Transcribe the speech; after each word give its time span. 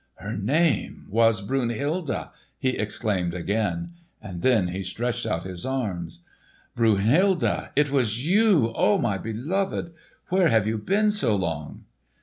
"Her 0.15 0.35
name 0.35 1.05
was 1.09 1.41
Brunhilde!" 1.41 2.29
he 2.57 2.69
exclaimed 2.69 3.35
again; 3.35 3.91
and 4.19 4.41
then 4.41 4.69
he 4.69 4.81
stretched 4.81 5.27
out 5.27 5.43
his 5.43 5.63
arms. 5.63 6.23
"Brunhilde, 6.75 7.69
it 7.75 7.91
was 7.91 8.25
you, 8.27 8.71
oh, 8.73 8.97
my 8.97 9.19
beloved! 9.19 9.93
Where 10.29 10.47
have 10.47 10.65
you 10.65 10.79
been 10.79 11.11
so 11.11 11.35
long?" 11.35 11.85